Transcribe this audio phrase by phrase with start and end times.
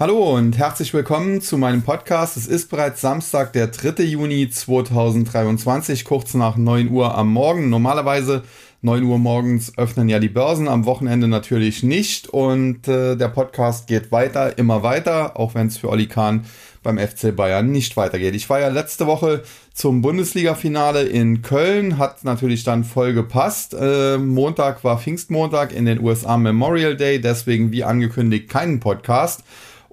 [0.00, 2.36] Hallo und herzlich willkommen zu meinem Podcast.
[2.36, 4.04] Es ist bereits Samstag, der 3.
[4.04, 7.68] Juni 2023, kurz nach 9 Uhr am Morgen.
[7.68, 8.44] Normalerweise
[8.82, 12.28] 9 Uhr morgens öffnen ja die Börsen, am Wochenende natürlich nicht.
[12.28, 16.44] Und äh, der Podcast geht weiter, immer weiter, auch wenn es für Olli Kahn
[16.84, 18.36] beim FC Bayern nicht weitergeht.
[18.36, 19.42] Ich war ja letzte Woche
[19.74, 23.74] zum Bundesliga-Finale in Köln, hat natürlich dann voll gepasst.
[23.74, 29.42] Äh, Montag war Pfingstmontag in den USA Memorial Day, deswegen wie angekündigt keinen Podcast.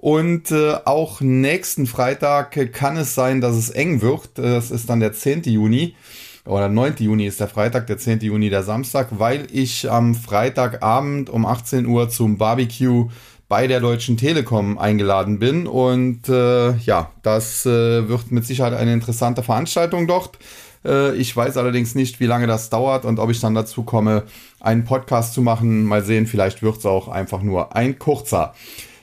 [0.06, 4.28] Und äh, auch nächsten Freitag kann es sein, dass es eng wird.
[4.34, 5.42] Das ist dann der 10.
[5.42, 5.96] Juni.
[6.44, 6.94] Oder 9.
[7.00, 8.20] Juni ist der Freitag, der 10.
[8.20, 13.08] Juni der Samstag, weil ich am Freitagabend um 18 Uhr zum Barbecue
[13.48, 15.66] bei der Deutschen Telekom eingeladen bin.
[15.66, 20.38] Und äh, ja, das äh, wird mit Sicherheit eine interessante Veranstaltung dort.
[20.84, 24.22] Äh, ich weiß allerdings nicht, wie lange das dauert und ob ich dann dazu komme,
[24.60, 25.84] einen Podcast zu machen.
[25.84, 28.54] Mal sehen, vielleicht wird es auch einfach nur ein kurzer.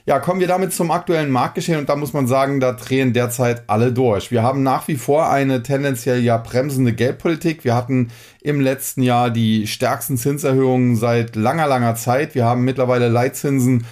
[0.06, 3.64] Ja, kommen wir damit zum aktuellen Marktgeschehen und da muss man sagen, da drehen derzeit
[3.68, 4.32] alle durch.
[4.32, 7.64] Wir haben nach wie vor eine tendenziell ja bremsende Geldpolitik.
[7.64, 8.10] Wir hatten
[8.42, 12.36] im letzten Jahr die stärksten Zinserhöhungen seit langer, langer Zeit.
[12.36, 13.86] Wir haben mittlerweile Leitzinsen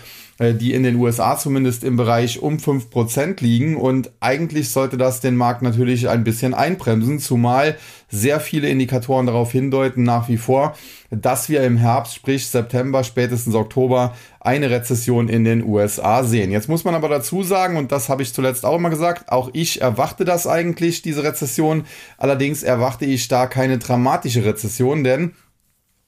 [0.50, 3.78] die in den USA zumindest im Bereich um 5% liegen.
[3.78, 7.78] Und eigentlich sollte das den Markt natürlich ein bisschen einbremsen, zumal
[8.10, 10.76] sehr viele Indikatoren darauf hindeuten nach wie vor,
[11.12, 16.52] dass wir im Herbst, sprich September, spätestens Oktober, eine Rezession in den USA sehen.
[16.52, 19.50] Jetzt muss man aber dazu sagen, und das habe ich zuletzt auch immer gesagt, auch
[19.54, 21.86] ich erwarte das eigentlich, diese Rezession.
[22.18, 25.34] Allerdings erwarte ich da keine dramatische Rezession, denn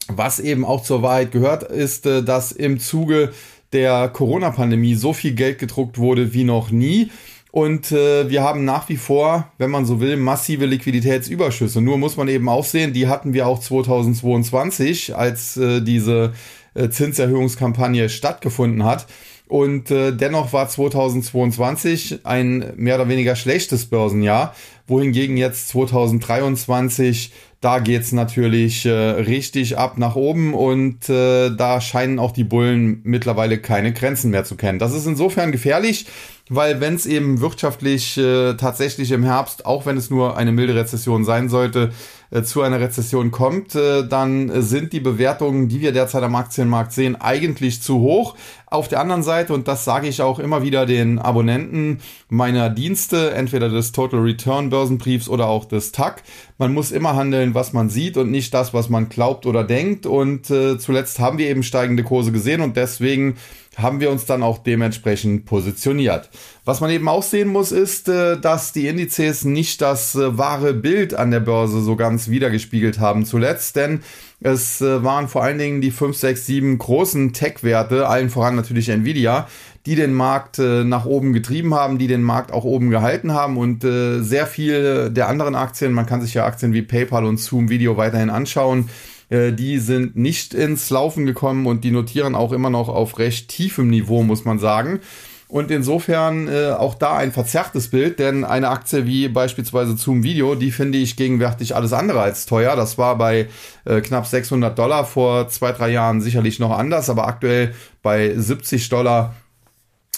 [0.08, 3.32] was eben auch zur Wahrheit gehört, ist, äh, dass im Zuge
[3.74, 7.10] der Corona-Pandemie so viel Geld gedruckt wurde wie noch nie.
[7.52, 11.82] Und äh, wir haben nach wie vor, wenn man so will, massive Liquiditätsüberschüsse.
[11.82, 16.34] Nur muss man eben auch sehen, die hatten wir auch 2022, als äh, diese
[16.74, 19.06] äh, Zinserhöhungskampagne stattgefunden hat.
[19.48, 24.56] Und äh, dennoch war 2022 ein mehr oder weniger schlechtes Börsenjahr,
[24.88, 27.32] wohingegen jetzt 2023
[27.64, 33.00] da geht's natürlich äh, richtig ab nach oben und äh, da scheinen auch die Bullen
[33.04, 34.80] mittlerweile keine Grenzen mehr zu kennen.
[34.80, 36.06] Das ist insofern gefährlich,
[36.50, 40.76] weil wenn es eben wirtschaftlich äh, tatsächlich im Herbst, auch wenn es nur eine milde
[40.76, 41.92] Rezession sein sollte,
[42.32, 46.92] äh, zu einer Rezession kommt, äh, dann sind die Bewertungen, die wir derzeit am Aktienmarkt
[46.92, 48.36] sehen, eigentlich zu hoch.
[48.66, 52.00] Auf der anderen Seite, und das sage ich auch immer wieder den Abonnenten
[52.30, 56.24] meiner Dienste, entweder des Total Return Börsenbriefs oder auch des TAC,
[56.58, 60.06] man muss immer handeln, was man sieht und nicht das, was man glaubt oder denkt.
[60.06, 63.36] Und äh, zuletzt haben wir eben steigende Kurse gesehen und deswegen
[63.78, 66.30] haben wir uns dann auch dementsprechend positioniert.
[66.66, 70.74] Was man eben auch sehen muss, ist, äh, dass die Indizes nicht das äh, wahre
[70.74, 74.02] Bild an der Börse so ganz wiedergespiegelt haben zuletzt, denn
[74.42, 78.90] es äh, waren vor allen Dingen die 5, 6, 7 großen Tech-Werte, allen voran natürlich
[78.90, 79.48] Nvidia,
[79.86, 83.82] die den Markt nach oben getrieben haben, die den Markt auch oben gehalten haben und
[83.82, 87.98] sehr viele der anderen Aktien, man kann sich ja Aktien wie PayPal und Zoom Video
[87.98, 88.90] weiterhin anschauen,
[89.34, 93.50] äh, die sind nicht ins Laufen gekommen und die notieren auch immer noch auf recht
[93.50, 95.00] tiefem Niveau, muss man sagen.
[95.48, 100.56] Und insofern äh, auch da ein verzerrtes Bild, denn eine Aktie wie beispielsweise Zoom Video,
[100.56, 102.76] die finde ich gegenwärtig alles andere als teuer.
[102.76, 103.48] Das war bei
[103.86, 108.90] äh, knapp 600 Dollar vor zwei, drei Jahren sicherlich noch anders, aber aktuell bei 70
[108.90, 109.43] Dollar äh,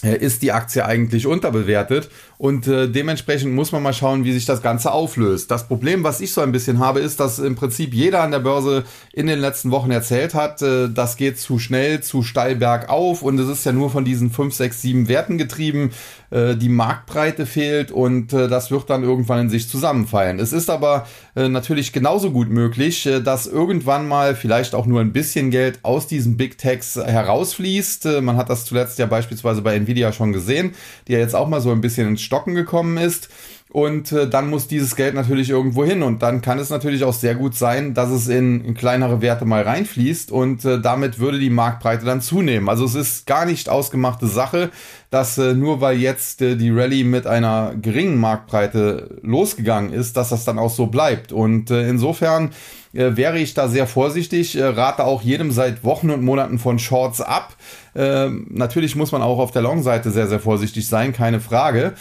[0.02, 4.60] ist die Aktie eigentlich unterbewertet und äh, dementsprechend muss man mal schauen, wie sich das
[4.60, 5.50] Ganze auflöst.
[5.50, 8.40] Das Problem, was ich so ein bisschen habe, ist, dass im Prinzip jeder an der
[8.40, 8.84] Börse
[9.14, 13.38] in den letzten Wochen erzählt hat, äh, das geht zu schnell, zu steil bergauf und
[13.38, 15.92] es ist ja nur von diesen 5, 6, 7 Werten getrieben.
[16.30, 20.38] Äh, die Marktbreite fehlt und äh, das wird dann irgendwann in sich zusammenfallen.
[20.38, 25.00] Es ist aber äh, natürlich genauso gut möglich, äh, dass irgendwann mal vielleicht auch nur
[25.00, 28.06] ein bisschen Geld aus diesen Big Techs herausfließt.
[28.06, 30.74] Äh, man hat das zuletzt ja beispielsweise bei Nvidia schon gesehen,
[31.06, 33.28] die ja jetzt auch mal so ein bisschen ins Stocken gekommen ist.
[33.70, 36.02] Und äh, dann muss dieses Geld natürlich irgendwo hin.
[36.02, 39.44] Und dann kann es natürlich auch sehr gut sein, dass es in, in kleinere Werte
[39.44, 42.68] mal reinfließt und äh, damit würde die Marktbreite dann zunehmen.
[42.68, 44.70] Also es ist gar nicht ausgemachte Sache,
[45.10, 50.28] dass äh, nur weil jetzt äh, die Rallye mit einer geringen Marktbreite losgegangen ist, dass
[50.28, 51.32] das dann auch so bleibt.
[51.32, 52.52] Und äh, insofern
[52.92, 56.78] äh, wäre ich da sehr vorsichtig, äh, rate auch jedem seit Wochen und Monaten von
[56.78, 57.54] Shorts ab.
[57.94, 61.94] Äh, natürlich muss man auch auf der Long-Seite sehr, sehr vorsichtig sein, keine Frage.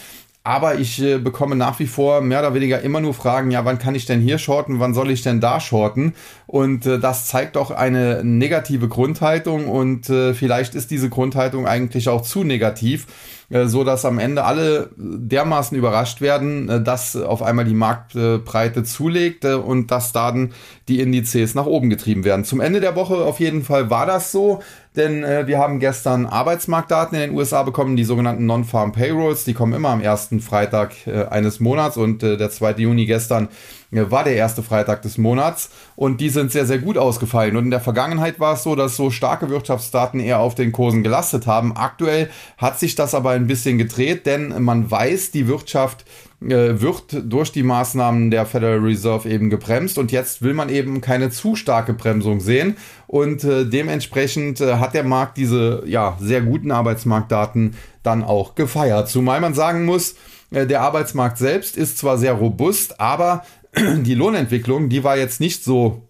[0.45, 3.80] Aber ich äh, bekomme nach wie vor mehr oder weniger immer nur Fragen, ja, wann
[3.80, 6.13] kann ich denn hier shorten, wann soll ich denn da shorten?
[6.45, 12.09] Und äh, das zeigt doch eine negative Grundhaltung und äh, vielleicht ist diese Grundhaltung eigentlich
[12.09, 13.07] auch zu negativ,
[13.50, 18.83] äh, so dass am Ende alle dermaßen überrascht werden, äh, dass auf einmal die Marktbreite
[18.83, 20.51] zulegt und dass dann
[20.88, 22.45] die Indizes nach oben getrieben werden.
[22.45, 24.62] Zum Ende der Woche auf jeden Fall war das so.
[24.97, 29.44] Denn äh, wir haben gestern Arbeitsmarktdaten in den USA bekommen, die sogenannten Non-Farm Payrolls.
[29.44, 32.74] Die kommen immer am ersten Freitag äh, eines Monats und äh, der 2.
[32.74, 33.50] Juni gestern
[33.92, 37.56] äh, war der erste Freitag des Monats und die sind sehr, sehr gut ausgefallen.
[37.56, 41.03] Und in der Vergangenheit war es so, dass so starke Wirtschaftsdaten eher auf den Kursen
[41.03, 41.75] gelastet haben.
[41.75, 46.06] Aktuell hat sich das aber ein bisschen gedreht, denn man weiß, die Wirtschaft
[46.40, 51.30] wird durch die Maßnahmen der Federal Reserve eben gebremst und jetzt will man eben keine
[51.30, 52.76] zu starke Bremsung sehen
[53.08, 59.10] und äh, dementsprechend äh, hat der Markt diese ja sehr guten Arbeitsmarktdaten dann auch gefeiert.
[59.10, 60.16] Zumal man sagen muss,
[60.52, 63.44] äh, der Arbeitsmarkt selbst ist zwar sehr robust, aber
[63.76, 66.05] die Lohnentwicklung, die war jetzt nicht so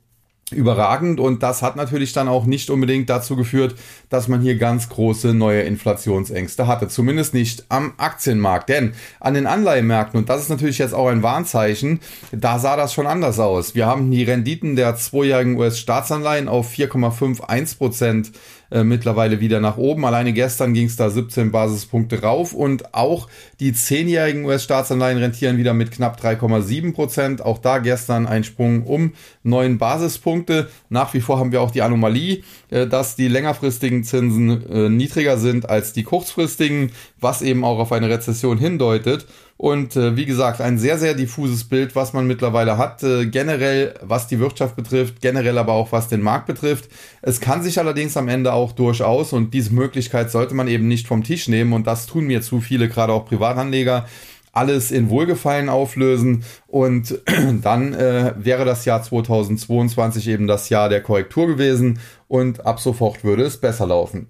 [0.51, 3.73] überragend und das hat natürlich dann auch nicht unbedingt dazu geführt,
[4.09, 6.87] dass man hier ganz große neue Inflationsängste hatte.
[6.87, 8.69] Zumindest nicht am Aktienmarkt.
[8.69, 11.99] Denn an den Anleihemärkten, und das ist natürlich jetzt auch ein Warnzeichen,
[12.31, 13.73] da sah das schon anders aus.
[13.73, 18.31] Wir haben die Renditen der zweijährigen US-Staatsanleihen auf 4,51 Prozent
[18.71, 20.05] äh, mittlerweile wieder nach oben.
[20.05, 23.27] Alleine gestern ging es da 17 Basispunkte rauf und auch
[23.59, 27.41] die zehnjährigen US-Staatsanleihen rentieren wieder mit knapp 3,7 Prozent.
[27.41, 29.13] Auch da gestern ein Sprung um
[29.43, 30.69] neun Basispunkte.
[30.89, 35.37] Nach wie vor haben wir auch die Anomalie, äh, dass die längerfristigen Zinsen äh, niedriger
[35.37, 39.25] sind als die kurzfristigen, was eben auch auf eine Rezession hindeutet.
[39.57, 43.93] Und äh, wie gesagt, ein sehr, sehr diffuses Bild, was man mittlerweile hat, äh, generell
[44.01, 46.89] was die Wirtschaft betrifft, generell aber auch was den Markt betrifft.
[47.21, 51.07] Es kann sich allerdings am Ende auch durchaus, und diese Möglichkeit sollte man eben nicht
[51.07, 54.05] vom Tisch nehmen, und das tun mir zu viele, gerade auch Privatanleger,
[54.51, 57.19] alles in Wohlgefallen auflösen und
[57.61, 63.23] dann äh, wäre das Jahr 2022 eben das Jahr der Korrektur gewesen und ab sofort
[63.23, 64.27] würde es besser laufen.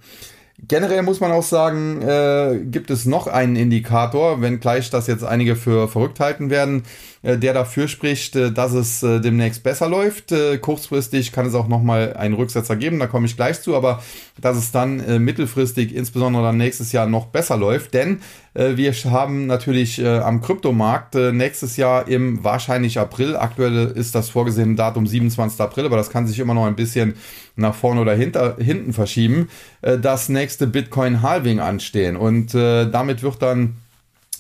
[0.58, 5.58] Generell muss man auch sagen, äh, gibt es noch einen Indikator, wenngleich das jetzt einige
[5.58, 6.84] für verrückt halten werden,
[7.26, 10.32] der dafür spricht, äh, dass es äh, demnächst besser läuft.
[10.32, 14.04] Äh, kurzfristig kann es auch nochmal einen Rücksetzer geben, da komme ich gleich zu, aber
[14.40, 18.20] dass es dann äh, mittelfristig, insbesondere dann nächstes Jahr noch besser läuft, denn
[18.58, 25.08] wir haben natürlich am Kryptomarkt nächstes Jahr im wahrscheinlich April, aktuell ist das vorgesehene Datum
[25.08, 25.60] 27.
[25.60, 27.16] April, aber das kann sich immer noch ein bisschen
[27.58, 29.50] nach vorne oder hinter, hinten verschieben,
[29.82, 33.76] das nächste Bitcoin-Halving anstehen und damit wird dann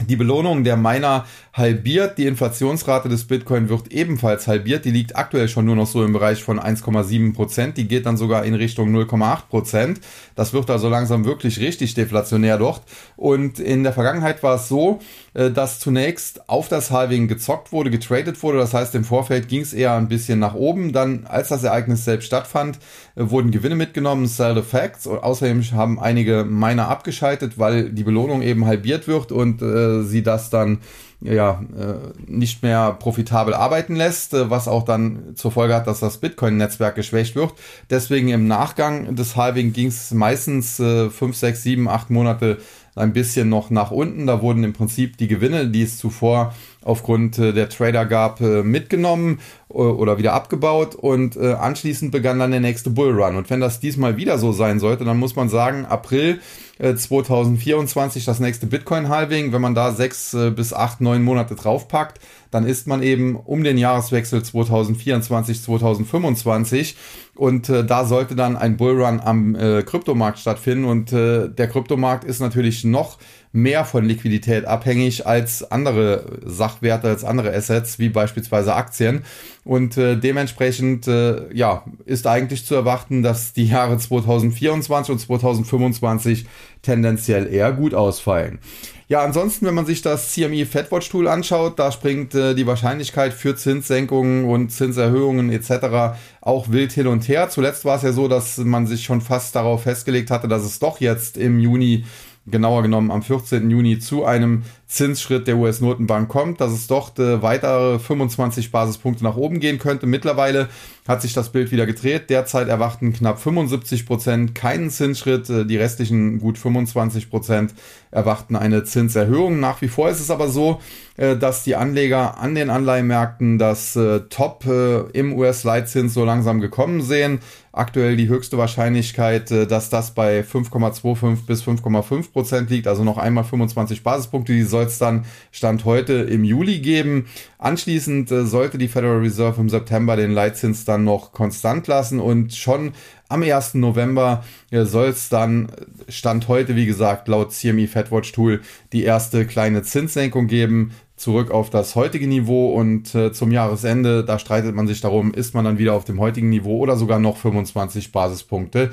[0.01, 2.17] die Belohnung der Miner halbiert.
[2.17, 4.85] Die Inflationsrate des Bitcoin wird ebenfalls halbiert.
[4.85, 7.77] Die liegt aktuell schon nur noch so im Bereich von 1,7 Prozent.
[7.77, 10.01] Die geht dann sogar in Richtung 0,8 Prozent.
[10.35, 12.83] Das wird also langsam wirklich richtig deflationär dort.
[13.15, 14.99] Und in der Vergangenheit war es so,
[15.35, 18.57] dass zunächst auf das Halving gezockt wurde, getradet wurde.
[18.57, 20.93] Das heißt, im Vorfeld ging es eher ein bisschen nach oben.
[20.93, 22.79] Dann, als das Ereignis selbst stattfand,
[23.15, 25.05] äh, wurden Gewinne mitgenommen, Sell the Facts.
[25.07, 30.23] Und außerdem haben einige Miner abgeschaltet, weil die Belohnung eben halbiert wird und äh, sie
[30.23, 30.79] das dann
[31.21, 35.99] ja, äh, nicht mehr profitabel arbeiten lässt, äh, was auch dann zur Folge hat, dass
[35.99, 37.53] das Bitcoin-Netzwerk geschwächt wird.
[37.89, 42.57] Deswegen im Nachgang des Halving ging es meistens äh, 5, 6, 7, 8 Monate
[42.95, 44.25] ein bisschen noch nach unten.
[44.25, 48.63] Da wurden im Prinzip die Gewinne, die es zuvor aufgrund äh, der Trader gab, äh,
[48.63, 49.39] mitgenommen
[49.69, 53.35] äh, oder wieder abgebaut und anschließend begann dann der nächste Bullrun.
[53.35, 56.39] Und wenn das diesmal wieder so sein sollte, dann muss man sagen, April
[56.77, 59.53] 2024 das nächste Bitcoin-Halving.
[59.53, 62.19] Wenn man da sechs bis acht, neun Monate draufpackt,
[62.51, 66.95] dann ist man eben um den Jahreswechsel 2024, 2025
[67.35, 72.23] und äh, da sollte dann ein Bullrun am äh, Kryptomarkt stattfinden und äh, der Kryptomarkt
[72.23, 73.17] ist natürlich noch
[73.55, 79.23] mehr von Liquidität abhängig als andere Sachwerte, als andere Assets, wie beispielsweise Aktien.
[79.63, 86.45] Und äh, dementsprechend äh, ja, ist eigentlich zu erwarten, dass die Jahre 2024 und 2025
[86.81, 88.59] tendenziell eher gut ausfallen.
[89.07, 93.33] Ja, ansonsten, wenn man sich das CME Fedwatch Tool anschaut, da springt äh, die Wahrscheinlichkeit
[93.33, 96.17] für Zinssenkungen und Zinserhöhungen etc.
[96.41, 97.49] auch wild hin und her.
[97.49, 100.79] Zuletzt war es ja so, dass man sich schon fast darauf festgelegt hatte, dass es
[100.79, 102.05] doch jetzt im Juni
[102.45, 103.69] genauer genommen am 14.
[103.69, 109.35] Juni zu einem Zinsschritt der US-Notenbank kommt, dass es doch äh, weitere 25 Basispunkte nach
[109.35, 110.05] oben gehen könnte.
[110.05, 110.69] Mittlerweile
[111.07, 112.29] hat sich das Bild wieder gedreht.
[112.29, 115.49] Derzeit erwarten knapp 75 Prozent keinen Zinsschritt.
[115.49, 117.73] Äh, die restlichen gut 25 Prozent
[118.11, 119.59] erwarten eine Zinserhöhung.
[119.59, 120.79] Nach wie vor ist es aber so,
[121.17, 123.97] äh, dass die Anleger an den Anleihenmärkten das
[124.29, 127.39] Top im US-Leitzins so langsam gekommen sehen.
[127.71, 133.43] Aktuell die höchste Wahrscheinlichkeit, dass das bei 5,25 bis 5,5 Prozent liegt, also noch einmal
[133.43, 134.53] 25 Basispunkte.
[134.53, 137.27] Die soll es dann Stand heute im Juli geben.
[137.59, 142.53] Anschließend äh, sollte die Federal Reserve im September den Leitzins dann noch konstant lassen und
[142.53, 142.91] schon
[143.29, 143.75] am 1.
[143.75, 145.71] November äh, soll es dann
[146.09, 151.69] Stand heute, wie gesagt, laut CME Fedwatch Tool die erste kleine Zinssenkung geben zurück auf
[151.69, 155.77] das heutige Niveau und äh, zum Jahresende, da streitet man sich darum, ist man dann
[155.77, 158.91] wieder auf dem heutigen Niveau oder sogar noch 25 Basispunkte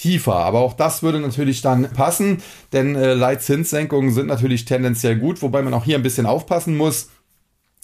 [0.00, 0.36] tiefer.
[0.36, 2.38] Aber auch das würde natürlich dann passen,
[2.72, 7.08] denn äh, Leitzinssenkungen sind natürlich tendenziell gut, wobei man auch hier ein bisschen aufpassen muss.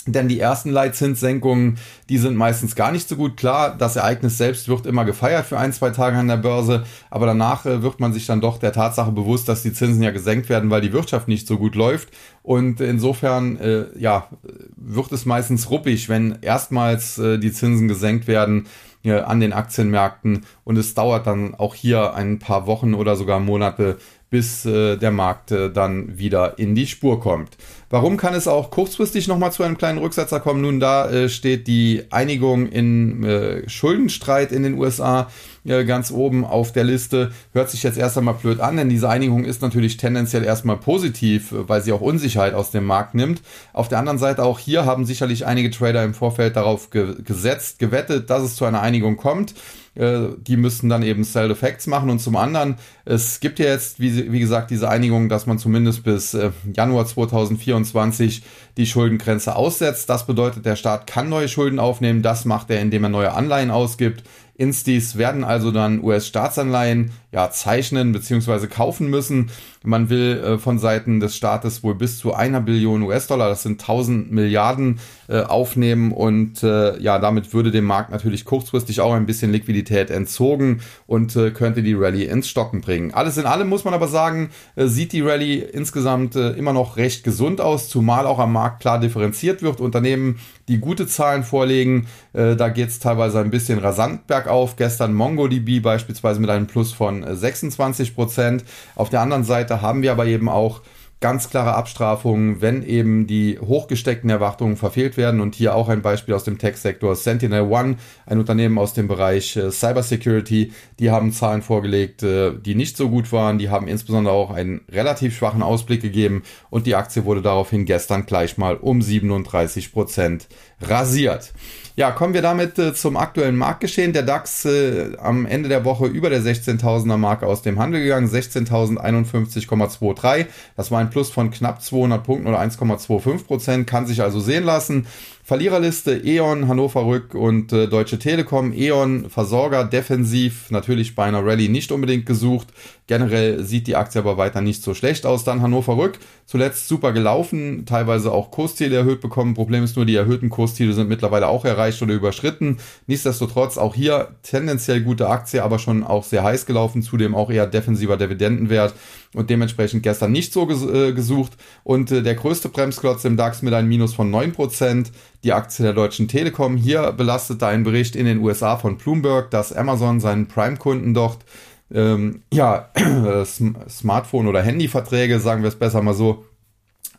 [0.09, 3.37] Denn die ersten Leitzinssenkungen, die sind meistens gar nicht so gut.
[3.37, 7.27] Klar, das Ereignis selbst wird immer gefeiert für ein, zwei Tage an der Börse, aber
[7.27, 10.49] danach äh, wird man sich dann doch der Tatsache bewusst, dass die Zinsen ja gesenkt
[10.49, 12.11] werden, weil die Wirtschaft nicht so gut läuft.
[12.43, 14.29] Und insofern, äh, ja,
[14.77, 18.69] wird es meistens ruppig, wenn erstmals äh, die Zinsen gesenkt werden
[19.07, 23.41] äh, an den Aktienmärkten und es dauert dann auch hier ein paar Wochen oder sogar
[23.41, 23.99] Monate,
[24.29, 27.57] bis äh, der Markt äh, dann wieder in die Spur kommt.
[27.89, 30.61] Warum kann es auch kurzfristig nochmal zu einem kleinen Rücksetzer kommen?
[30.61, 35.29] Nun, da steht die Einigung in Schuldenstreit in den USA
[35.67, 37.33] ganz oben auf der Liste.
[37.53, 41.53] Hört sich jetzt erst einmal blöd an, denn diese Einigung ist natürlich tendenziell erstmal positiv,
[41.53, 43.43] äh, weil sie auch Unsicherheit aus dem Markt nimmt.
[43.73, 47.79] Auf der anderen Seite auch hier haben sicherlich einige Trader im Vorfeld darauf ge gesetzt,
[47.79, 49.55] gewettet, dass es zu einer Einigung kommt.
[49.97, 52.11] Äh, die müssten dann eben Sell Effects machen.
[52.11, 56.05] Und zum anderen, es gibt ja jetzt, wie, wie gesagt, diese Einigung, dass man zumindest
[56.05, 58.43] bis äh, Januar 2024
[58.77, 60.09] die Schuldengrenze aussetzt.
[60.11, 62.23] Das bedeutet, der Staat kann neue Schulden aufnehmen.
[62.23, 64.23] Das macht er, indem er neue Anleihen ausgibt.
[64.59, 68.67] Instis werden also dann US-Staatsanleihen ja, zeichnen bzw.
[68.67, 69.51] kaufen müssen.
[69.85, 73.81] Man will äh, von Seiten des Staates wohl bis zu einer Billion US-Dollar, das sind
[73.81, 79.27] 1000 Milliarden, äh, aufnehmen und äh, ja, damit würde dem Markt natürlich kurzfristig auch ein
[79.27, 83.13] bisschen Liquidität entzogen und äh, könnte die Rallye ins Stocken bringen.
[83.13, 86.97] Alles in allem muss man aber sagen, äh, sieht die Rallye insgesamt äh, immer noch
[86.97, 89.81] recht gesund aus, zumal auch am Markt klar differenziert wird.
[89.81, 90.39] Unternehmen,
[90.69, 94.75] die gute Zahlen vorlegen, da geht es teilweise ein bisschen rasant bergauf.
[94.75, 98.65] Gestern MongoDB beispielsweise mit einem Plus von 26 Prozent.
[98.95, 100.83] Auf der anderen Seite haben wir aber eben auch
[101.21, 105.41] ganz klare Abstrafungen, wenn eben die hochgesteckten Erwartungen verfehlt werden.
[105.41, 107.17] Und hier auch ein Beispiel aus dem Tech-Sektor.
[107.17, 112.75] Sentinel One, ein Unternehmen aus dem Bereich äh, Cybersecurity, die haben Zahlen vorgelegt, äh, die
[112.75, 113.59] nicht so gut waren.
[113.59, 118.27] Die haben insbesondere auch einen relativ schwachen Ausblick gegeben und die Aktie wurde daraufhin gestern
[118.27, 120.49] gleich mal um 37 Prozent
[120.81, 121.53] rasiert.
[121.99, 124.13] Ja, kommen wir damit äh, zum aktuellen Marktgeschehen.
[124.13, 128.29] Der DAX äh, am Ende der Woche über der 16.000er Marke aus dem Handel gegangen,
[128.29, 130.45] 16.051,23.
[130.77, 134.65] Das war ein Plus von knapp 200 Punkten oder 1,25 Prozent, kann sich also sehen
[134.65, 135.07] lassen.
[135.47, 138.73] Verliererliste E.ON, Hannover Rück und äh, Deutsche Telekom.
[138.73, 142.67] E.ON, Versorger, defensiv, natürlich bei einer Rallye nicht unbedingt gesucht.
[143.07, 145.45] Generell sieht die Aktie aber weiter nicht so schlecht aus.
[145.45, 149.55] Dann Hannover Rück, zuletzt super gelaufen, teilweise auch Kursziele erhöht bekommen.
[149.55, 152.79] Problem ist nur, die erhöhten Kursziele sind mittlerweile auch erreicht oder überschritten.
[153.07, 157.69] Nichtsdestotrotz auch hier tendenziell gute Aktie, aber schon auch sehr heiß gelaufen, zudem auch eher
[157.69, 158.95] defensiver Dividendenwert
[159.37, 161.53] und dementsprechend gestern nicht so äh, gesucht.
[161.85, 165.09] Und äh, der größte Bremsklotz im DAX mit einem Minus von 9%,
[165.45, 166.77] die Aktie der Deutschen Telekom.
[166.77, 171.45] Hier belastet ein Bericht in den USA von Bloomberg, dass Amazon seinen Prime-Kunden dort
[171.93, 172.91] ähm, ja,
[173.45, 176.45] Smartphone- oder Handyverträge, sagen wir es besser mal so,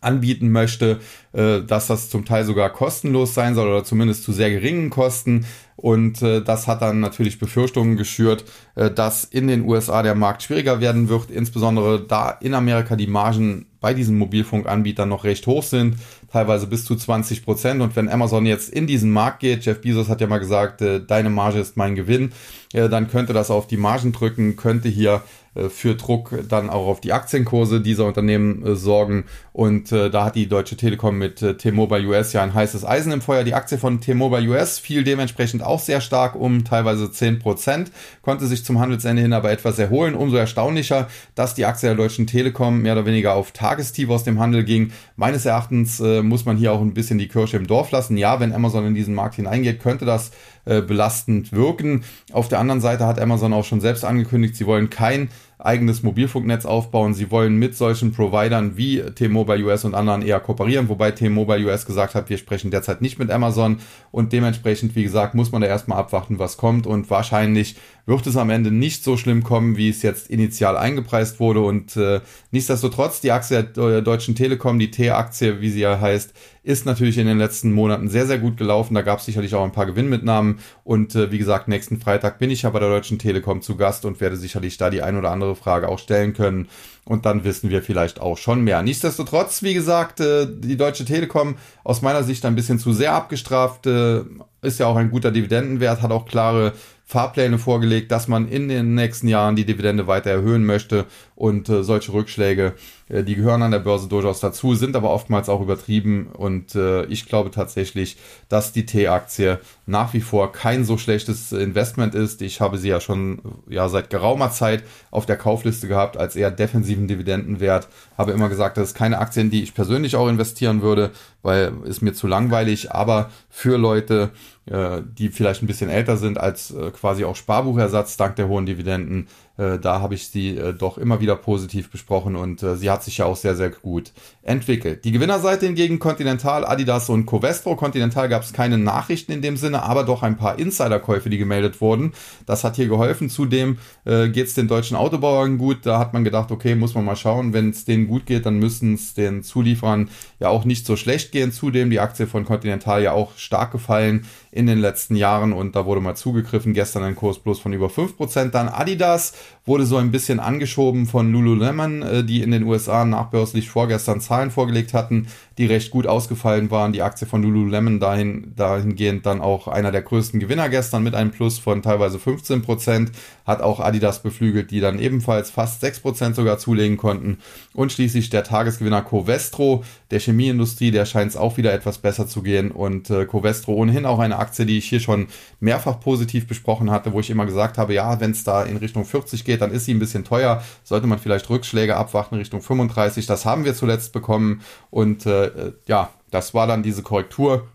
[0.01, 0.99] anbieten möchte,
[1.33, 5.45] äh, dass das zum Teil sogar kostenlos sein soll oder zumindest zu sehr geringen Kosten.
[5.77, 8.43] Und äh, das hat dann natürlich Befürchtungen geschürt,
[8.73, 13.05] äh, dass in den USA der Markt schwieriger werden wird, insbesondere da in Amerika die
[13.05, 15.97] Margen bei diesen Mobilfunkanbietern noch recht hoch sind,
[16.31, 17.81] teilweise bis zu 20 Prozent.
[17.81, 20.99] Und wenn Amazon jetzt in diesen Markt geht, Jeff Bezos hat ja mal gesagt, äh,
[20.99, 22.31] deine Marge ist mein Gewinn,
[22.73, 25.21] äh, dann könnte das auf die Margen drücken, könnte hier
[25.57, 29.25] äh, für Druck dann auch auf die Aktienkurse dieser Unternehmen äh, sorgen.
[29.57, 33.11] Und äh, da hat die Deutsche Telekom mit äh, T-Mobile US ja ein heißes Eisen
[33.11, 33.43] im Feuer.
[33.43, 38.45] Die Aktie von T-Mobile US fiel dementsprechend auch sehr stark um teilweise 10%, Prozent, konnte
[38.45, 40.13] sich zum Handelsende hin aber etwas erholen.
[40.13, 44.37] Umso erstaunlicher, dass die Aktie der Deutschen Telekom mehr oder weniger auf Tagestief aus dem
[44.39, 44.91] Handel ging.
[45.15, 48.15] Meines Erachtens äh, muss man hier auch ein bisschen die Kirsche im Dorf lassen.
[48.15, 50.29] Ja, wenn Amazon in diesen Markt hineingeht, könnte das
[50.65, 52.03] äh, belastend wirken.
[52.31, 56.65] Auf der anderen Seite hat Amazon auch schon selbst angekündigt, sie wollen kein eigenes Mobilfunknetz
[56.65, 57.13] aufbauen.
[57.13, 61.85] Sie wollen mit solchen Providern wie T-Mobile US und anderen eher kooperieren, wobei T-Mobile US
[61.85, 63.79] gesagt hat, wir sprechen derzeit nicht mit Amazon
[64.11, 68.37] und dementsprechend, wie gesagt, muss man da erstmal abwarten, was kommt und wahrscheinlich wird es
[68.37, 72.21] am Ende nicht so schlimm kommen, wie es jetzt initial eingepreist wurde und äh,
[72.51, 76.33] nichtsdestotrotz die Aktie der Deutschen Telekom, die T-Aktie, wie sie ja heißt,
[76.67, 78.93] ist natürlich in den letzten Monaten sehr, sehr gut gelaufen.
[78.93, 80.59] Da gab es sicherlich auch ein paar Gewinnmitnahmen.
[80.83, 84.03] Und äh, wie gesagt, nächsten Freitag bin ich ja bei der Deutschen Telekom zu Gast
[84.03, 86.67] und werde sicherlich da die ein oder andere Frage auch stellen können.
[87.05, 88.81] Und dann wissen wir vielleicht auch schon mehr.
[88.81, 93.87] Nichtsdestotrotz, wie gesagt, äh, die Deutsche Telekom aus meiner Sicht ein bisschen zu sehr abgestraft.
[93.87, 94.23] Äh,
[94.61, 96.73] ist ja auch ein guter Dividendenwert, hat auch klare
[97.05, 101.81] Fahrpläne vorgelegt, dass man in den nächsten Jahren die Dividende weiter erhöhen möchte und äh,
[101.83, 102.73] solche Rückschläge
[103.09, 106.27] die gehören an der Börse durchaus dazu, sind aber oftmals auch übertrieben.
[106.27, 108.17] Und äh, ich glaube tatsächlich,
[108.49, 112.41] dass die T-Aktie nach wie vor kein so schlechtes Investment ist.
[112.41, 116.51] Ich habe sie ja schon ja, seit geraumer Zeit auf der Kaufliste gehabt als eher
[116.51, 117.87] defensiven Dividendenwert.
[118.17, 121.11] Habe immer gesagt, das ist keine Aktie, in die ich persönlich auch investieren würde,
[121.41, 122.91] weil ist mir zu langweilig.
[122.91, 124.31] Aber für Leute,
[124.65, 128.65] äh, die vielleicht ein bisschen älter sind als äh, quasi auch Sparbuchersatz dank der hohen
[128.65, 132.89] Dividenden, äh, da habe ich sie äh, doch immer wieder positiv besprochen und äh, sie
[132.89, 135.03] hat sich ja auch sehr, sehr gut entwickelt.
[135.03, 137.75] Die Gewinnerseite hingegen Continental, Adidas und Covestro.
[137.75, 141.81] Continental gab es keine Nachrichten in dem Sinne, aber doch ein paar Insiderkäufe, die gemeldet
[141.81, 142.13] wurden.
[142.45, 143.29] Das hat hier geholfen.
[143.29, 145.85] Zudem äh, geht es den deutschen Autobauern gut.
[145.85, 148.59] Da hat man gedacht, okay, muss man mal schauen, wenn es denen gut geht, dann
[148.59, 150.09] müssen es den Zulieferern
[150.39, 151.51] ja auch nicht so schlecht gehen.
[151.51, 155.85] Zudem die Aktie von Continental ja auch stark gefallen in den letzten Jahren und da
[155.85, 156.73] wurde mal zugegriffen.
[156.73, 158.49] Gestern ein Kurs bloß von über 5%.
[158.51, 159.33] Dann Adidas
[159.65, 164.49] wurde so ein bisschen angeschoben von Lululemon, äh, die in den USA nachbörslich vorgestern Zahlen
[164.51, 165.27] vorgelegt hatten,
[165.57, 166.93] die recht gut ausgefallen waren.
[166.93, 171.31] Die Aktie von Lululemon dahin, dahingehend dann auch einer der größten Gewinner gestern mit einem
[171.31, 173.11] Plus von teilweise 15 Prozent.
[173.45, 177.39] Hat auch Adidas beflügelt, die dann ebenfalls fast 6 Prozent sogar zulegen konnten.
[177.77, 182.41] Und schließlich der Tagesgewinner Covestro, der Chemieindustrie, der scheint es auch wieder etwas besser zu
[182.41, 182.71] gehen.
[182.71, 185.27] Und äh, Covestro ohnehin auch eine Aktie, die ich hier schon
[185.59, 189.05] mehrfach positiv besprochen hatte, wo ich immer gesagt habe, ja, wenn es da in Richtung
[189.05, 190.63] 40 geht, dann ist sie ein bisschen teuer.
[190.83, 193.27] Sollte man vielleicht Rückschläge abwarten Richtung 35.
[193.27, 194.61] Das haben wir zuletzt bekommen.
[194.89, 197.67] Und äh, äh, ja, das war dann diese Korrektur,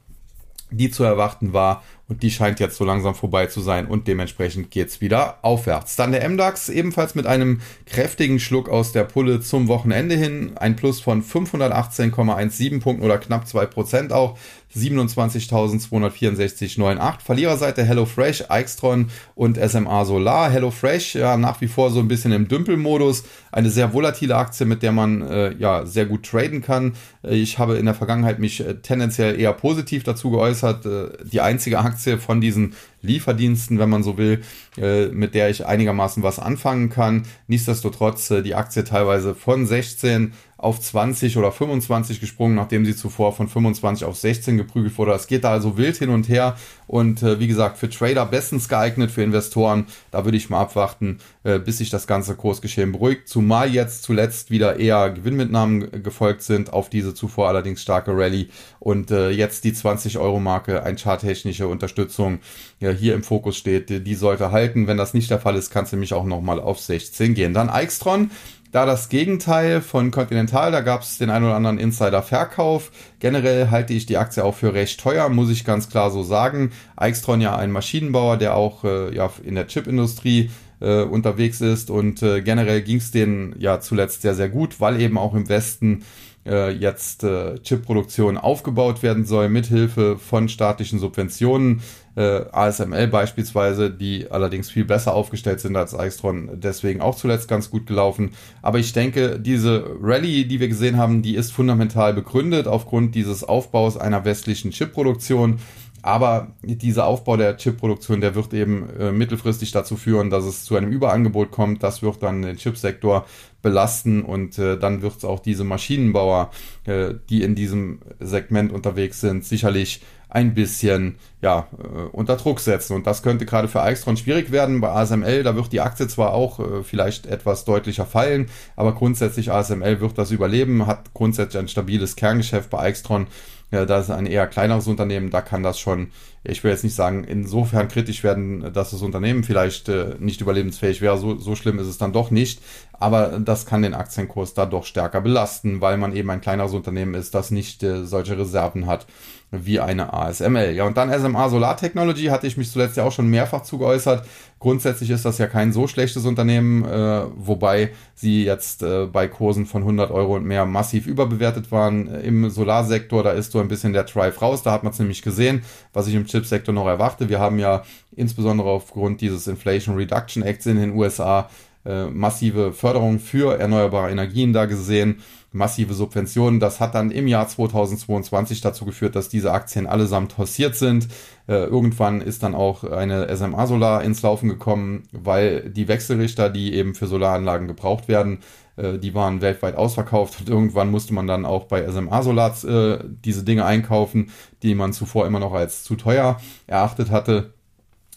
[0.73, 4.71] die zu erwarten war und die scheint jetzt so langsam vorbei zu sein und dementsprechend
[4.71, 5.97] geht's wieder aufwärts.
[5.97, 10.76] Dann der MDAX ebenfalls mit einem kräftigen Schluck aus der Pulle zum Wochenende hin, ein
[10.76, 14.37] Plus von 518,17 Punkten oder knapp 2% auch.
[14.75, 17.21] 27.264,98.
[17.21, 20.50] Verliererseite HelloFresh, Aixtron und SMA Solar.
[20.50, 23.25] HelloFresh ja nach wie vor so ein bisschen im Dümpelmodus.
[23.50, 26.95] Eine sehr volatile Aktie, mit der man äh, ja sehr gut traden kann.
[27.23, 30.87] Ich habe in der Vergangenheit mich äh, tendenziell eher positiv dazu geäußert.
[30.87, 34.43] Äh, die einzige Aktie von diesen Lieferdiensten, wenn man so will,
[34.79, 37.25] äh, mit der ich einigermaßen was anfangen kann.
[37.49, 43.33] Nichtsdestotrotz äh, die Aktie teilweise von 16 auf 20 oder 25 gesprungen, nachdem sie zuvor
[43.33, 45.12] von 25 auf 16 geprügelt wurde.
[45.12, 46.56] Es geht da also wild hin und her
[46.87, 51.19] und äh, wie gesagt, für Trader bestens geeignet, für Investoren, da würde ich mal abwarten,
[51.43, 53.28] äh, bis sich das ganze Kursgeschehen beruhigt.
[53.28, 59.10] Zumal jetzt zuletzt wieder eher Gewinnmitnahmen gefolgt sind auf diese zuvor allerdings starke Rallye und
[59.10, 62.39] äh, jetzt die 20-Euro-Marke, ein charttechnische Unterstützung
[62.78, 64.87] ja, hier im Fokus steht, die, die sollte halten.
[64.87, 67.52] Wenn das nicht der Fall ist, kann es nämlich auch nochmal auf 16 gehen.
[67.52, 68.30] Dann Aixtron,
[68.73, 72.91] da das Gegenteil von Continental, da gab es den ein oder anderen Insider-Verkauf.
[73.21, 76.73] Generell halte ich die Aktie auch für recht teuer, muss ich ganz klar so sagen.
[76.97, 82.23] Aixtron ja ein Maschinenbauer, der auch äh, ja, in der Chipindustrie äh, unterwegs ist und
[82.23, 86.04] äh, generell ging es denen ja zuletzt sehr, sehr gut, weil eben auch im Westen
[86.47, 91.82] äh, jetzt äh, Chipproduktion aufgebaut werden soll, mithilfe von staatlichen Subventionen.
[92.15, 97.71] Äh, ASML beispielsweise, die allerdings viel besser aufgestellt sind als Aixtron, deswegen auch zuletzt ganz
[97.71, 98.33] gut gelaufen.
[98.61, 103.45] Aber ich denke, diese Rallye, die wir gesehen haben, die ist fundamental begründet aufgrund dieses
[103.45, 105.59] Aufbaus einer westlichen Chipproduktion.
[106.03, 110.75] Aber dieser Aufbau der Chipproduktion, der wird eben äh, mittelfristig dazu führen, dass es zu
[110.75, 111.85] einem Überangebot kommt.
[111.85, 113.25] Das wird dann den Chipsektor
[113.63, 116.51] belasten und äh, dann wird es auch diese Maschinenbauer,
[116.85, 122.95] äh, die in diesem Segment unterwegs sind, sicherlich ein bisschen ja, äh, unter Druck setzen.
[122.95, 124.80] Und das könnte gerade für Aixtron schwierig werden.
[124.80, 129.52] Bei ASML, da wird die Aktie zwar auch äh, vielleicht etwas deutlicher fallen, aber grundsätzlich
[129.52, 133.26] ASML wird das überleben, hat grundsätzlich ein stabiles Kerngeschäft bei Aixtron
[133.73, 136.08] ja, da ist ein eher kleineres Unternehmen, da kann das schon,
[136.45, 141.00] ich will jetzt nicht sagen, insofern kritisch werden, dass das Unternehmen vielleicht äh, nicht überlebensfähig
[141.00, 141.16] wäre.
[141.16, 142.60] So, so schlimm ist es dann doch nicht.
[142.92, 147.14] Aber das kann den Aktienkurs da doch stärker belasten, weil man eben ein kleineres Unternehmen
[147.14, 149.06] ist, das nicht äh, solche Reserven hat
[149.52, 150.73] wie eine ASML.
[150.73, 154.26] Ja, und dann SMA Solar Technology hatte ich mich zuletzt ja auch schon mehrfach zugeäußert.
[154.58, 159.67] Grundsätzlich ist das ja kein so schlechtes Unternehmen, äh, wobei sie jetzt äh, bei Kursen
[159.67, 162.08] von 100 Euro und mehr massiv überbewertet waren.
[162.23, 164.62] Im Solarsektor, da ist so ein bisschen der Drive raus.
[164.62, 165.62] Da hat man es nämlich gesehen,
[165.93, 167.28] was ich im Chipsektor noch erwarte.
[167.28, 167.82] Wir haben ja
[168.17, 171.50] insbesondere aufgrund dieses Inflation Reduction Acts in den USA
[171.84, 176.60] äh, massive Förderung für erneuerbare Energien da gesehen massive Subventionen.
[176.60, 181.08] Das hat dann im Jahr 2022 dazu geführt, dass diese Aktien allesamt tossiert sind.
[181.47, 186.75] Äh, irgendwann ist dann auch eine SMA Solar ins Laufen gekommen, weil die Wechselrichter, die
[186.75, 188.38] eben für Solaranlagen gebraucht werden,
[188.76, 192.99] äh, die waren weltweit ausverkauft und irgendwann musste man dann auch bei SMA Solar äh,
[193.25, 194.30] diese Dinge einkaufen,
[194.62, 197.52] die man zuvor immer noch als zu teuer erachtet hatte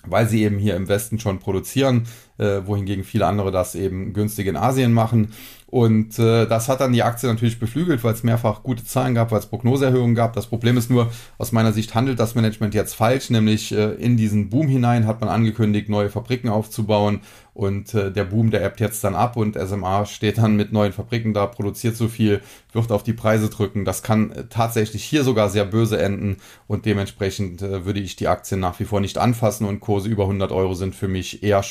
[0.08, 2.08] weil sie eben hier im Westen schon produzieren.
[2.38, 5.30] Äh, wohingegen viele andere das eben günstig in Asien machen.
[5.68, 9.32] Und äh, das hat dann die Aktie natürlich beflügelt, weil es mehrfach gute Zahlen gab,
[9.32, 10.34] weil es Prognoseerhöhungen gab.
[10.34, 14.16] Das Problem ist nur, aus meiner Sicht handelt das Management jetzt falsch, nämlich äh, in
[14.16, 17.22] diesen Boom hinein hat man angekündigt, neue Fabriken aufzubauen
[17.56, 20.92] und äh, der Boom, der ebbt jetzt dann ab und SMA steht dann mit neuen
[20.92, 22.42] Fabriken da, produziert so viel,
[22.74, 23.86] wird auf die Preise drücken.
[23.86, 28.28] Das kann äh, tatsächlich hier sogar sehr böse enden und dementsprechend äh, würde ich die
[28.28, 31.64] Aktien nach wie vor nicht anfassen und Kurse über 100 Euro sind für mich eher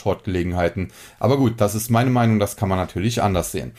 [0.54, 0.88] Short-Gelegenheiten.
[1.18, 3.72] Aber gut, das ist meine Meinung, das kann man natürlich anders sehen.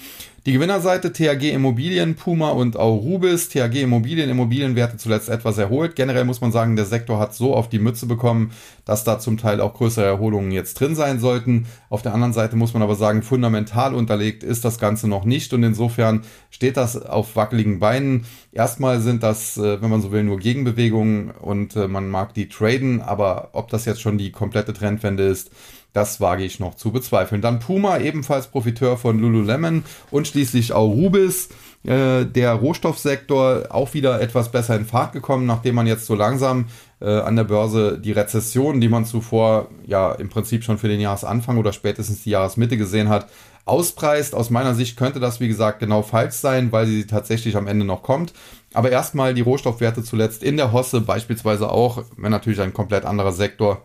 [0.46, 3.50] Die Gewinnerseite THG Immobilien, Puma und Aurubis.
[3.50, 5.96] THG Immobilien, Immobilienwerte zuletzt etwas erholt.
[5.96, 8.52] Generell muss man sagen, der Sektor hat so auf die Mütze bekommen,
[8.86, 11.66] dass da zum Teil auch größere Erholungen jetzt drin sein sollten.
[11.90, 15.52] Auf der anderen Seite muss man aber sagen, fundamental unterlegt ist das Ganze noch nicht
[15.52, 18.26] und insofern steht das auf wackeligen Beinen.
[18.52, 22.50] Erstmal sind das, äh, wenn man so will, nur Gegenbewegungen und äh, man mag die
[22.50, 25.50] traden, aber ob das jetzt schon die komplette Trendwende ist,
[25.96, 27.42] das wage ich noch zu bezweifeln.
[27.42, 31.50] Dann Puma, ebenfalls Profiteur von Lululemon und schließlich auch Rubis.
[31.86, 36.66] Äh, der Rohstoffsektor auch wieder etwas besser in Fahrt gekommen, nachdem man jetzt so langsam
[37.00, 41.00] äh, an der Börse die Rezession, die man zuvor ja im Prinzip schon für den
[41.00, 43.28] Jahresanfang oder spätestens die Jahresmitte gesehen hat,
[43.66, 44.34] auspreist.
[44.34, 47.86] Aus meiner Sicht könnte das, wie gesagt, genau falsch sein, weil sie tatsächlich am Ende
[47.86, 48.34] noch kommt.
[48.74, 53.32] Aber erstmal die Rohstoffwerte zuletzt in der Hosse, beispielsweise auch, wenn natürlich ein komplett anderer
[53.32, 53.84] Sektor,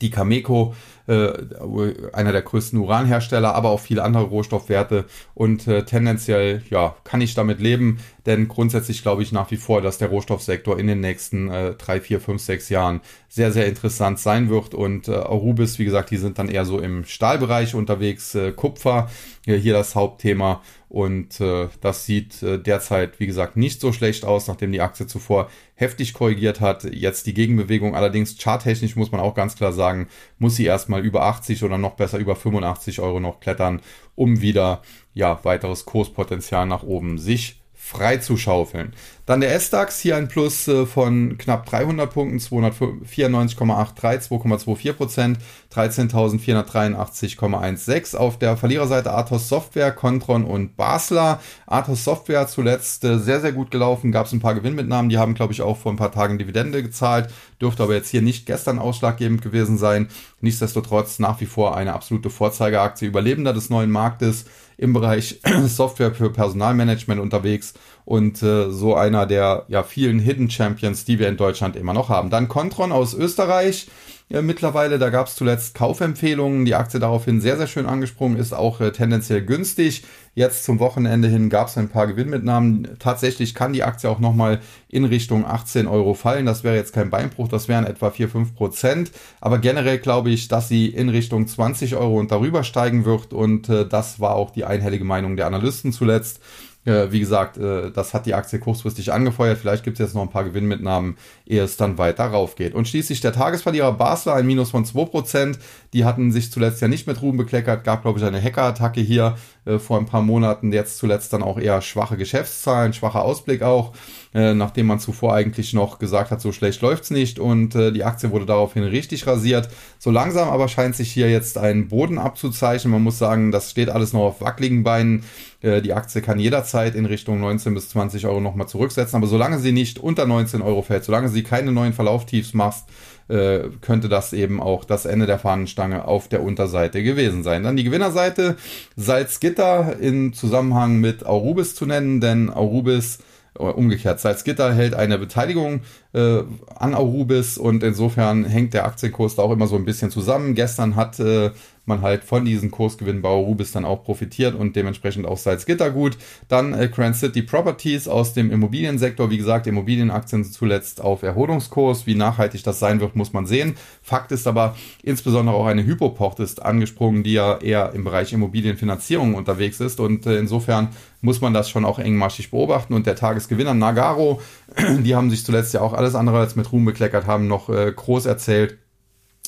[0.00, 0.74] die Cameco
[1.10, 5.06] äh, einer der größten Uranhersteller, aber auch viele andere Rohstoffwerte.
[5.34, 9.82] Und äh, tendenziell ja kann ich damit leben, denn grundsätzlich glaube ich nach wie vor,
[9.82, 14.18] dass der Rohstoffsektor in den nächsten äh, drei, vier, fünf, sechs Jahren sehr, sehr interessant
[14.18, 14.74] sein wird.
[14.74, 19.08] Und äh, Arubis, wie gesagt, die sind dann eher so im Stahlbereich unterwegs, äh, Kupfer,
[19.44, 20.60] hier das Hauptthema.
[20.88, 25.06] Und äh, das sieht äh, derzeit, wie gesagt, nicht so schlecht aus, nachdem die Aktie
[25.06, 26.82] zuvor heftig korrigiert hat.
[26.82, 27.94] Jetzt die Gegenbewegung.
[27.94, 30.08] Allerdings charttechnisch muss man auch ganz klar sagen,
[30.40, 33.80] muss sie erstmal über 80 oder noch besser über 85 Euro noch klettern,
[34.16, 34.82] um wieder
[35.14, 37.59] ja weiteres Kurspotenzial nach oben sich
[37.90, 38.92] freizuschaufeln.
[39.26, 45.38] Dann der S-DAX, hier ein Plus äh, von knapp 300 Punkten, 294,83, 2,24 Prozent,
[45.72, 48.16] 13.483,16.
[48.16, 51.40] Auf der Verliererseite Athos Software, Contron und Basler.
[51.66, 55.34] Athos Software zuletzt äh, sehr, sehr gut gelaufen, gab es ein paar Gewinnmitnahmen, die haben,
[55.34, 58.78] glaube ich, auch vor ein paar Tagen Dividende gezahlt, dürfte aber jetzt hier nicht gestern
[58.78, 60.08] ausschlaggebend gewesen sein.
[60.40, 64.44] Nichtsdestotrotz nach wie vor eine absolute Vorzeigeaktie, Überlebender des neuen Marktes
[64.80, 67.74] im Bereich Software für Personalmanagement unterwegs
[68.06, 72.08] und äh, so einer der ja vielen Hidden Champions, die wir in Deutschland immer noch
[72.08, 72.30] haben.
[72.30, 73.88] Dann Contron aus Österreich.
[74.30, 78.52] Ja, mittlerweile, da gab es zuletzt Kaufempfehlungen, die Aktie daraufhin sehr, sehr schön angesprungen ist,
[78.52, 80.04] auch äh, tendenziell günstig.
[80.34, 82.96] Jetzt zum Wochenende hin gab es ein paar Gewinnmitnahmen.
[83.00, 86.46] Tatsächlich kann die Aktie auch nochmal in Richtung 18 Euro fallen.
[86.46, 89.10] Das wäre jetzt kein Beinbruch, das wären etwa 4, 5 Prozent.
[89.40, 93.32] Aber generell glaube ich, dass sie in Richtung 20 Euro und darüber steigen wird.
[93.32, 96.40] Und äh, das war auch die einhellige Meinung der Analysten zuletzt.
[96.86, 99.58] Äh, wie gesagt, äh, das hat die Aktie kurzfristig angefeuert.
[99.58, 102.74] Vielleicht gibt es jetzt noch ein paar Gewinnmitnahmen, ehe es dann weiter raufgeht.
[102.74, 105.58] Und schließlich der Tagesverlierer Basler, ein Minus von 2%.
[105.92, 107.84] Die hatten sich zuletzt ja nicht mit Ruhm bekleckert.
[107.84, 110.72] Gab, glaube ich, eine Hackerattacke hier äh, vor ein paar Monaten.
[110.72, 113.92] Jetzt zuletzt dann auch eher schwache Geschäftszahlen, schwacher Ausblick auch.
[114.32, 118.04] Äh, nachdem man zuvor eigentlich noch gesagt hat, so schlecht läuft's nicht und äh, die
[118.04, 119.68] Aktie wurde daraufhin richtig rasiert.
[119.98, 122.92] So langsam aber scheint sich hier jetzt ein Boden abzuzeichnen.
[122.92, 125.24] Man muss sagen, das steht alles noch auf wackeligen Beinen.
[125.62, 129.58] Äh, die Aktie kann jederzeit in Richtung 19 bis 20 Euro nochmal zurücksetzen, aber solange
[129.58, 132.84] sie nicht unter 19 Euro fällt, solange sie keine neuen Verlauftiefs macht,
[133.30, 137.62] äh, könnte das eben auch das Ende der Fahnenstange auf der Unterseite gewesen sein.
[137.62, 138.56] Dann die Gewinnerseite
[138.96, 143.18] Salzgitter in Zusammenhang mit Aurubis zu nennen, denn Aurubis
[143.54, 144.20] umgekehrt.
[144.20, 145.80] Salzgitter hält eine Beteiligung
[146.12, 146.42] äh,
[146.74, 150.54] an Aurubis und insofern hängt der Aktienkurs da auch immer so ein bisschen zusammen.
[150.54, 151.50] Gestern hat äh,
[151.90, 156.16] man halt von diesen Kursgewinnen bei Aurubis dann auch profitiert und dementsprechend auch Salzgitter gut.
[156.48, 159.30] Dann äh, Grand City Properties aus dem Immobiliensektor.
[159.30, 162.06] Wie gesagt, Immobilienaktien zuletzt auf Erholungskurs.
[162.06, 163.76] Wie nachhaltig das sein wird, muss man sehen.
[164.02, 169.34] Fakt ist aber, insbesondere auch eine Hypoport ist angesprungen, die ja eher im Bereich Immobilienfinanzierung
[169.34, 170.88] unterwegs ist und äh, insofern
[171.20, 172.94] muss man das schon auch engmaschig beobachten.
[172.94, 174.40] Und der Tagesgewinner Nagaro,
[174.78, 177.92] die haben sich zuletzt ja auch alles andere als mit Ruhm bekleckert, haben noch äh,
[177.94, 178.78] groß erzählt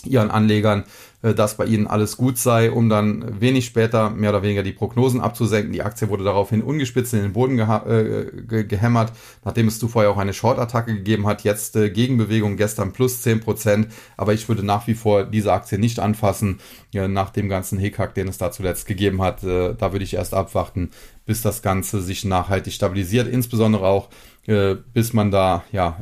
[0.04, 0.84] ihren Anlegern,
[1.22, 5.20] dass bei ihnen alles gut sei, um dann wenig später mehr oder weniger die Prognosen
[5.20, 5.72] abzusenken.
[5.72, 9.12] Die Aktie wurde daraufhin ungespitzt in den Boden äh, ge gehämmert,
[9.44, 11.44] nachdem es zuvor ja auch eine Short-Attacke gegeben hat.
[11.44, 16.00] Jetzt äh, Gegenbewegung gestern plus 10%, aber ich würde nach wie vor diese Aktie nicht
[16.00, 16.58] anfassen,
[16.90, 19.44] ja, nach dem ganzen Hickhack, den es da zuletzt gegeben hat.
[19.44, 20.90] Äh, da würde ich erst abwarten,
[21.24, 24.08] bis das Ganze sich nachhaltig stabilisiert, insbesondere auch,
[24.46, 25.98] äh, bis man da ja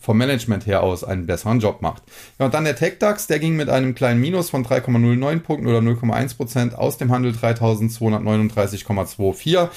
[0.00, 2.02] vom Management her aus einen besseren Job macht.
[2.38, 5.78] Ja, und dann der TechDAX, der ging mit einem kleinen Minus von 3,09 Punkten oder
[5.78, 9.68] 0,1 Prozent aus dem Handel 3239,24.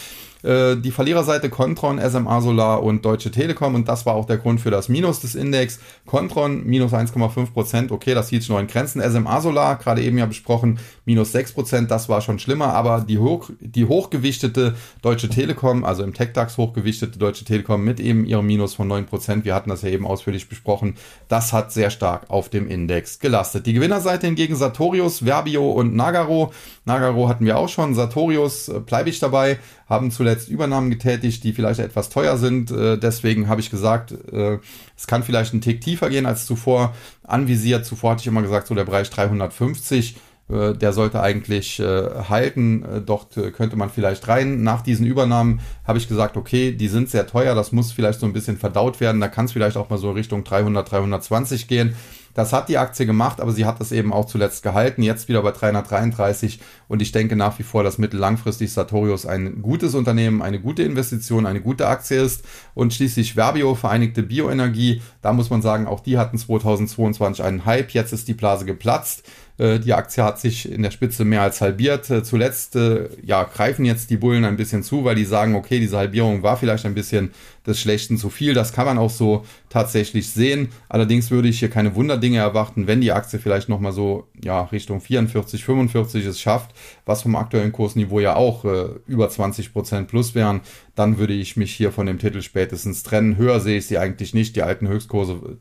[0.43, 4.60] Äh, die Verliererseite Contron, SMA Solar und Deutsche Telekom und das war auch der Grund
[4.62, 5.79] für das Minus des Index.
[6.06, 9.01] Contron minus 1,5 Prozent, okay, das hielt sich noch in Grenzen.
[9.01, 13.17] SMA Solar, gerade eben ja besprochen, minus 6 Prozent, das war schon schlimmer, aber die,
[13.17, 18.73] hoch, die hochgewichtete Deutsche Telekom, also im TechDAX hochgewichtete Deutsche Telekom mit eben ihrem Minus
[18.75, 20.95] von 9 Prozent, wir hatten das ja eben ausführlich besprochen,
[21.29, 23.65] das hat sehr stark auf dem Index gelastet.
[23.65, 26.51] Die Gewinnerseite hingegen Sartorius, Verbio und Nagaro.
[26.86, 31.54] Nagaro hatten wir auch schon, Sartorius äh, bleibe ich dabei, haben zuletzt Übernahmen getätigt, die
[31.54, 32.72] vielleicht etwas teuer sind.
[32.72, 34.60] Äh, deswegen habe ich gesagt, äh,
[34.98, 36.93] es kann vielleicht einen Tick tiefer gehen als zuvor
[37.24, 37.86] anvisiert.
[37.86, 40.15] Zuvor hatte ich immer gesagt, so der Bereich 350
[40.50, 42.84] äh, der sollte eigentlich äh, halten.
[42.84, 44.63] Äh, dort äh, könnte man vielleicht rein.
[44.63, 48.26] Nach diesen Übernahmen habe ich gesagt, okay, die sind sehr teuer, das muss vielleicht so
[48.26, 49.22] ein bisschen verdaut werden.
[49.22, 51.96] Da kann es vielleicht auch mal so Richtung 300, 320 gehen.
[52.34, 55.04] Das hat die Aktie gemacht, aber sie hat es eben auch zuletzt gehalten.
[55.04, 59.93] Jetzt wieder bei 333 und ich denke nach wie vor, dass mittellangfristig Sartorius ein gutes
[59.93, 62.43] Unternehmen, eine gute Investition, eine gute Aktie ist.
[62.74, 67.91] Und schließlich Verbio, Vereinigte Bioenergie, da muss man sagen, auch die hatten 2022 einen Hype.
[67.91, 69.24] Jetzt ist die Blase geplatzt.
[69.57, 72.09] Äh, die Aktie hat sich in der Spitze mehr als halbiert.
[72.09, 75.79] Äh, zuletzt äh, ja, greifen jetzt die Bullen ein bisschen zu, weil die sagen, okay,
[75.79, 77.31] diese Halbierung war vielleicht ein bisschen
[77.65, 78.53] des Schlechten zu viel.
[78.53, 80.69] Das kann man auch so tatsächlich sehen.
[80.89, 84.99] Allerdings würde ich hier keine Wunderdinge erwarten, wenn die Aktie vielleicht nochmal so ja, Richtung
[84.99, 90.35] 44, 45 es schafft, was vom aktuellen Kursniveau ja auch äh, über 20 Prozent plus
[90.35, 90.61] wären,
[90.95, 93.37] dann würde ich mich hier von dem Titel spätestens trennen.
[93.37, 94.55] Höher sehe ich sie eigentlich nicht.
[94.55, 95.57] Die alten Höchstkurse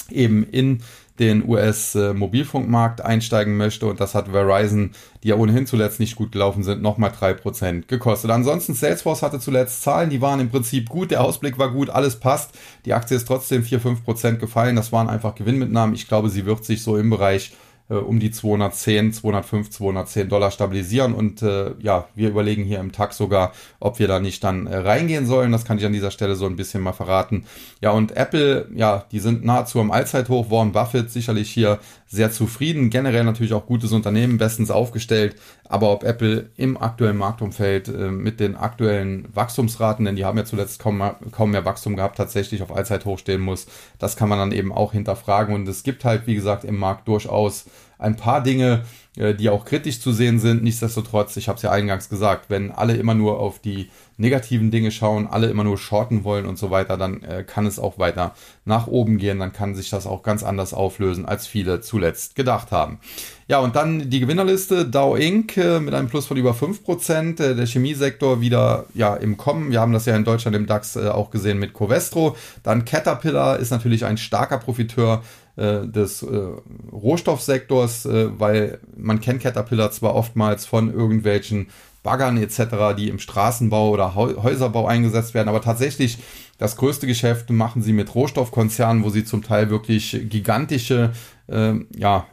[0.10, 0.82] eben in
[1.20, 4.92] den US-Mobilfunkmarkt einsteigen möchte und das hat Verizon,
[5.24, 8.32] die ja ohnehin zuletzt nicht gut gelaufen sind, nochmal 3% gekostet.
[8.32, 12.20] Ansonsten Salesforce hatte zuletzt Zahlen, die waren im Prinzip gut, der Ausblick war gut, alles
[12.20, 12.52] passt.
[12.84, 15.96] Die Aktie ist trotzdem 4-5% gefallen, das waren einfach Gewinnmitnahmen.
[15.96, 17.54] Ich glaube, sie wird sich so im Bereich
[17.90, 21.14] äh, um die 210, 205, 210 Dollar stabilisieren.
[21.14, 24.78] Und äh, ja, wir überlegen hier im Tag sogar, ob wir da nicht dann äh,
[24.78, 25.52] reingehen sollen.
[25.52, 27.46] Das kann ich an dieser Stelle so ein bisschen mal verraten.
[27.82, 30.50] Ja, und Apple, ja, die sind nahezu am Allzeithoch.
[30.50, 32.90] Warren Buffett sicherlich hier sehr zufrieden.
[32.90, 35.36] Generell natürlich auch gutes Unternehmen, bestens aufgestellt.
[35.68, 40.46] Aber ob Apple im aktuellen Marktumfeld äh, mit den aktuellen Wachstumsraten, denn die haben ja
[40.46, 43.66] zuletzt kaum, kaum mehr Wachstum gehabt, tatsächlich auf Allzeithoch stehen muss,
[43.98, 45.54] das kann man dann eben auch hinterfragen.
[45.54, 47.66] Und es gibt halt, wie gesagt, im Markt durchaus
[48.06, 48.84] ein paar Dinge,
[49.18, 50.64] äh, die auch kritisch zu sehen sind.
[50.64, 54.92] Nichtsdestotrotz, ich habe es ja eingangs gesagt, wenn alle immer nur auf die negativen Dinge
[54.92, 58.34] schauen, alle immer nur shorten wollen und so weiter, dann äh, kann es auch weiter
[58.64, 59.40] nach oben gehen.
[59.40, 63.00] Dann kann sich das auch ganz anders auflösen, als viele zuletzt gedacht haben.
[63.48, 65.58] Ja, und dann die Gewinnerliste Dow Inc.
[65.58, 67.42] Äh, mit einem Plus von über 5%.
[67.42, 69.72] Äh, der Chemiesektor wieder ja im Kommen.
[69.72, 72.36] Wir haben das ja in Deutschland im DAX auch gesehen mit Covestro.
[72.64, 75.24] Dann Caterpillar ist natürlich ein starker Profiteur
[75.58, 76.48] äh, des äh,
[76.92, 81.68] Rohstoffsektors, äh, weil man kennt Caterpillar zwar oftmals von irgendwelchen
[82.04, 85.50] Baggern etc., die im Straßenbau oder Häuserbau eingesetzt werden.
[85.50, 86.20] Aber tatsächlich
[86.58, 91.12] das größte Geschäft machen sie mit Rohstoffkonzernen, wo sie zum Teil wirklich gigantische,
[91.48, 92.28] äh, ja,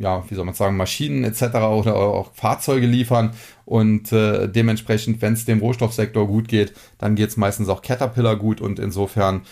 [0.00, 1.42] ja, wie soll man sagen, Maschinen etc.
[1.56, 3.32] oder auch Fahrzeuge liefern.
[3.66, 8.36] Und äh, dementsprechend, wenn es dem Rohstoffsektor gut geht, dann geht es meistens auch Caterpillar
[8.36, 8.62] gut.
[8.62, 9.42] Und insofern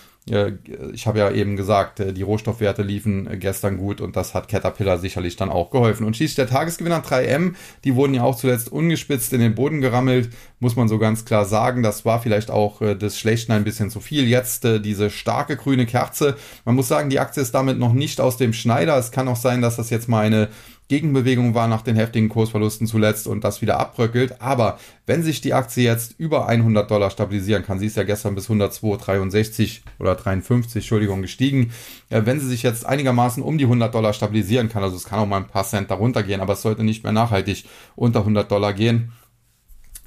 [0.92, 4.98] ich habe ja eben gesagt, äh, die Rohstoffwerte liefen gestern gut und das hat Caterpillar
[4.98, 6.06] sicherlich dann auch geholfen.
[6.06, 10.30] Und schließlich der Tagesgewinner 3M, die wurden ja auch zuletzt ungespitzt in den Boden gerammelt,
[10.60, 11.82] muss man so ganz klar sagen.
[11.82, 14.26] Das war vielleicht auch äh, des Schlechten ein bisschen zu viel.
[14.26, 16.36] Jetzt äh, diese starke grüne Kerze.
[16.64, 18.96] Man muss sagen, die Aktie ist damit noch nicht aus dem Schneider.
[18.96, 20.48] Es kann auch sein, dass das jetzt mal eine
[20.88, 24.40] Gegenbewegung war nach den heftigen Kursverlusten zuletzt und das wieder abbröckelt.
[24.40, 28.34] Aber wenn sich die Aktie jetzt über 100 Dollar stabilisieren kann, sie ist ja gestern
[28.34, 31.72] bis 102,63 oder 53, Entschuldigung, gestiegen.
[32.08, 35.18] Äh, wenn sie sich jetzt einigermaßen um die 100 Dollar stabilisieren kann, also es kann
[35.18, 38.50] auch mal ein paar Cent darunter gehen, aber es sollte nicht mehr nachhaltig unter 100
[38.50, 39.12] Dollar gehen,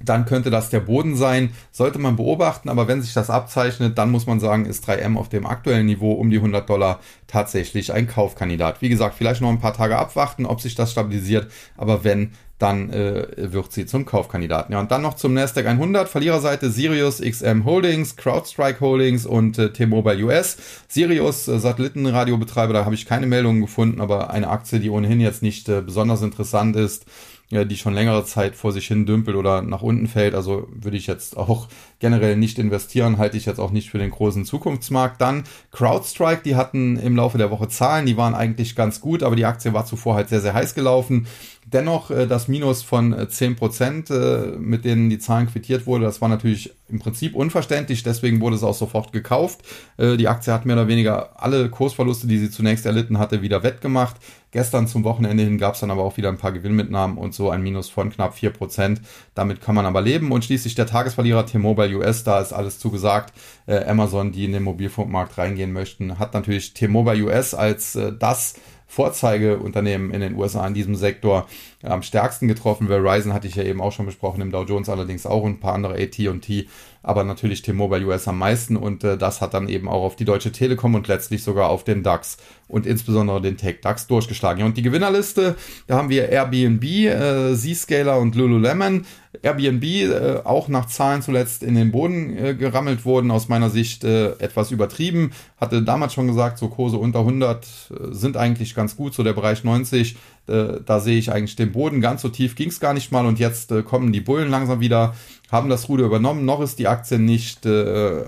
[0.05, 1.51] dann könnte das der Boden sein.
[1.71, 5.29] Sollte man beobachten, aber wenn sich das abzeichnet, dann muss man sagen, ist 3M auf
[5.29, 8.81] dem aktuellen Niveau um die 100 Dollar tatsächlich ein Kaufkandidat.
[8.81, 12.91] Wie gesagt, vielleicht noch ein paar Tage abwarten, ob sich das stabilisiert, aber wenn, dann
[12.91, 14.73] äh, wird sie zum Kaufkandidaten.
[14.73, 19.73] Ja, und dann noch zum Nasdaq 100, Verliererseite Sirius XM Holdings, CrowdStrike Holdings und äh,
[19.73, 20.57] T-Mobile US.
[20.87, 25.41] Sirius, äh, Satellitenradiobetreiber, da habe ich keine Meldungen gefunden, aber eine Aktie, die ohnehin jetzt
[25.41, 27.05] nicht äh, besonders interessant ist
[27.51, 30.35] ja, die schon längere Zeit vor sich hin dümpelt oder nach unten fällt.
[30.35, 31.67] Also würde ich jetzt auch
[31.99, 35.19] generell nicht investieren, halte ich jetzt auch nicht für den großen Zukunftsmarkt.
[35.19, 39.35] Dann CrowdStrike, die hatten im Laufe der Woche Zahlen, die waren eigentlich ganz gut, aber
[39.35, 41.27] die Aktie war zuvor halt sehr, sehr heiß gelaufen.
[41.65, 46.21] Dennoch äh, das Minus von äh, 10%, äh, mit denen die Zahlen quittiert wurde, das
[46.21, 49.61] war natürlich im Prinzip unverständlich, deswegen wurde es auch sofort gekauft.
[49.97, 53.63] Äh, die Aktie hat mehr oder weniger alle Kursverluste, die sie zunächst erlitten hatte, wieder
[53.63, 54.17] wettgemacht.
[54.51, 57.49] Gestern zum Wochenende hin gab es dann aber auch wieder ein paar Gewinnmitnahmen und so
[57.49, 58.97] ein Minus von knapp 4%.
[59.33, 60.33] Damit kann man aber leben.
[60.33, 63.33] Und schließlich der Tagesverlierer T-Mobile US, da ist alles zugesagt.
[63.65, 68.55] Äh, Amazon, die in den Mobilfunkmarkt reingehen möchten, hat natürlich T-Mobile US als äh, das
[68.91, 71.47] Vorzeigeunternehmen in den USA in diesem Sektor
[71.81, 72.89] am stärksten getroffen.
[72.89, 75.59] Verizon hatte ich ja eben auch schon besprochen, im Dow Jones allerdings auch und ein
[75.61, 76.67] paar andere AT&T,
[77.03, 80.25] aber natürlich T-Mobile US am meisten und äh, das hat dann eben auch auf die
[80.25, 82.37] Deutsche Telekom und letztlich sogar auf den DAX
[82.67, 84.59] und insbesondere den Tech DAX durchgeschlagen.
[84.59, 85.55] Ja, und die Gewinnerliste,
[85.87, 89.05] da haben wir Airbnb, äh, Zscaler und Lululemon.
[89.41, 94.03] Airbnb äh, auch nach Zahlen zuletzt in den Boden äh, gerammelt wurden, aus meiner Sicht
[94.03, 95.31] äh, etwas übertrieben.
[95.57, 99.33] Hatte damals schon gesagt, so Kurse unter 100 äh, sind eigentlich ganz gut, so der
[99.33, 100.17] Bereich 90
[100.51, 102.01] äh, da sehe ich eigentlich den Boden.
[102.01, 104.79] Ganz so tief ging es gar nicht mal und jetzt äh, kommen die Bullen langsam
[104.79, 105.15] wieder,
[105.51, 106.45] haben das Ruder übernommen.
[106.45, 108.23] Noch ist die Aktie nicht äh,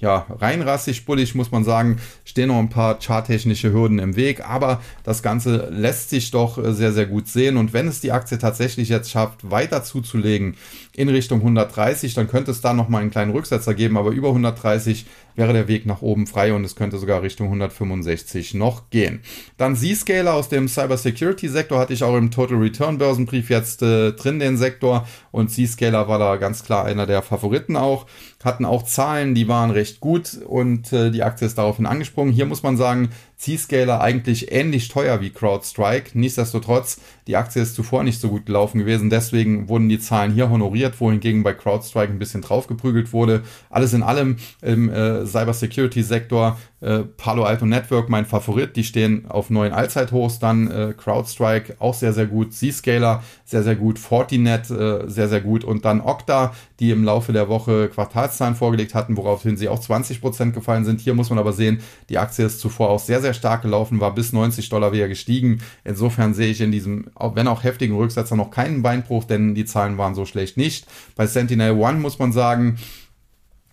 [0.00, 1.98] ja, reinrassig, bullig, muss man sagen.
[2.24, 6.72] Stehen noch ein paar charttechnische Hürden im Weg, aber das Ganze lässt sich doch äh,
[6.72, 7.56] sehr, sehr gut sehen.
[7.56, 10.56] Und wenn es die Aktie tatsächlich jetzt schafft, weiter zuzulegen
[10.98, 15.06] in Richtung 130, dann könnte es da nochmal einen kleinen Rücksetzer geben, aber über 130
[15.36, 19.20] wäre der Weg nach oben frei und es könnte sogar Richtung 165 noch gehen.
[19.56, 24.40] Dann Z-Scaler aus dem Cybersecurity-Sektor hatte ich auch im Total Return Börsenbrief jetzt äh, drin,
[24.40, 25.06] den Sektor.
[25.30, 28.06] Und Z-Scaler war da ganz klar einer der Favoriten auch.
[28.42, 32.32] Hatten auch Zahlen, die waren recht gut und äh, die Aktie ist daraufhin angesprungen.
[32.32, 36.18] Hier muss man sagen, Z-Scaler eigentlich ähnlich teuer wie CrowdStrike.
[36.18, 39.10] Nichtsdestotrotz, die Aktie ist zuvor nicht so gut gelaufen gewesen.
[39.10, 43.44] Deswegen wurden die Zahlen hier honoriert, wohingegen bei CrowdStrike ein bisschen draufgeprügelt wurde.
[43.70, 48.76] Alles in allem im äh, Cybersecurity-Sektor äh, Palo Alto Network mein Favorit.
[48.76, 50.38] Die stehen auf neuen Allzeithochs.
[50.38, 52.52] Dann äh, CrowdStrike auch sehr, sehr gut.
[52.52, 53.98] Zscaler sehr, sehr gut.
[53.98, 55.64] Fortinet äh, sehr, sehr gut.
[55.64, 60.52] Und dann Okta, die im Laufe der Woche Quartalszahlen vorgelegt hatten, woraufhin sie auch 20%
[60.52, 61.00] gefallen sind.
[61.00, 64.14] Hier muss man aber sehen, die Aktie ist zuvor auch sehr, sehr stark gelaufen, war
[64.14, 65.60] bis 90 Dollar wieder gestiegen.
[65.84, 69.98] Insofern sehe ich in diesem, wenn auch heftigen Rücksetzer, noch keinen Beinbruch, denn die Zahlen
[69.98, 70.86] waren so schlecht nicht.
[71.16, 72.78] Bei Sentinel One muss man sagen,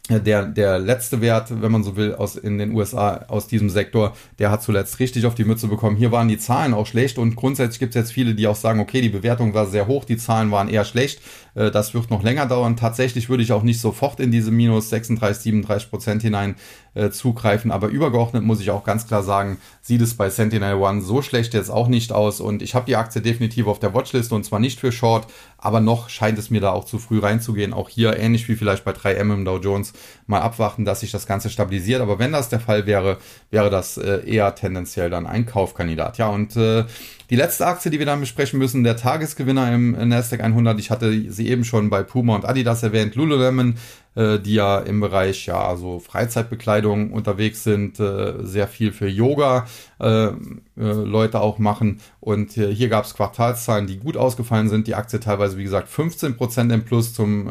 [0.10, 4.16] der, der letzte Wert, wenn man so will, aus in den USA aus diesem Sektor,
[4.40, 5.96] der hat zuletzt richtig auf die Mütze bekommen.
[5.96, 8.80] Hier waren die Zahlen auch schlecht und grundsätzlich gibt es jetzt viele, die auch sagen,
[8.80, 11.22] okay, die Bewertung war sehr hoch, die Zahlen waren eher schlecht.
[11.56, 12.78] Äh, das wird noch länger dauern.
[12.78, 16.56] Tatsächlich würde ich auch nicht sofort in diese minus 36, 37 Prozent hinein
[16.94, 17.72] äh, zugreifen.
[17.72, 21.54] Aber übergeordnet muss ich auch ganz klar sagen, sieht es bei Sentinel One so schlecht
[21.54, 22.40] jetzt auch nicht aus.
[22.42, 25.80] Und ich habe die Aktie definitiv auf der Watchlist und zwar nicht für Short, aber
[25.80, 27.74] noch scheint es mir da auch zu früh reinzugehen.
[27.74, 29.94] Auch hier, ähnlich wie vielleicht bei 3M im Dow Jones,
[30.28, 32.02] mal abwarten, dass sich das Ganze stabilisiert.
[32.02, 33.18] Aber wenn das der Fall wäre,
[33.50, 36.18] wäre das äh, eher tendenziell dann ein Kaufkandidat.
[36.18, 36.86] Ja, und äh,
[37.30, 40.80] die letzte Aktie, die wir dann besprechen müssen, der Tagesgewinner im Nasdaq 100.
[40.80, 43.16] Ich hatte sie eben schon bei Puma und Adidas erwähnt.
[43.16, 43.76] Lululemon
[44.16, 49.66] äh, die ja im Bereich ja so Freizeitbekleidung unterwegs sind, äh, sehr viel für Yoga
[49.98, 50.32] äh, äh,
[50.76, 52.02] Leute auch machen.
[52.20, 54.88] Und äh, hier gab es Quartalszahlen, die gut ausgefallen sind.
[54.88, 57.14] Die Aktie teilweise, wie gesagt, 15% im Plus.
[57.14, 57.50] Zum